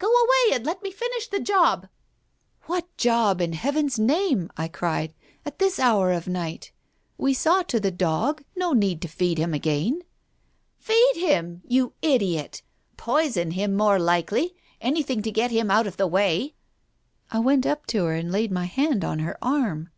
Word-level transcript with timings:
"Go 0.00 0.08
away, 0.08 0.56
and 0.56 0.66
let 0.66 0.82
me 0.82 0.90
finish 0.90 1.28
the 1.28 1.38
job!" 1.38 1.86
"What 2.66 2.96
job, 2.96 3.40
in 3.40 3.52
Heaven's 3.52 3.96
name," 3.96 4.50
I 4.56 4.66
cried, 4.66 5.14
"at 5.46 5.60
this 5.60 5.78
hour 5.78 6.10
of 6.10 6.26
night? 6.26 6.72
We 7.16 7.32
saw 7.32 7.62
to 7.62 7.78
the 7.78 7.92
dog— 7.92 8.42
no 8.56 8.72
need 8.72 9.00
to 9.02 9.06
feed 9.06 9.38
him 9.38 9.54
again 9.54 10.00
f" 10.02 10.06
"Feed 10.86 11.12
him, 11.24 11.62
you 11.64 11.92
idiot!... 12.02 12.62
Poison 12.96 13.52
him, 13.52 13.76
more 13.76 14.00
likely— 14.00 14.52
anything 14.80 15.22
to 15.22 15.30
get 15.30 15.52
him 15.52 15.70
out 15.70 15.86
of 15.86 15.96
the 15.96 16.08
way 16.08 16.56
1" 17.30 17.30
I 17.30 17.38
went 17.38 17.64
up 17.64 17.86
to 17.86 18.04
her 18.06 18.14
and 18.14 18.32
laid 18.32 18.50
my 18.50 18.64
hand 18.64 19.04
on 19.04 19.20
her 19.20 19.38
arm. 19.40 19.90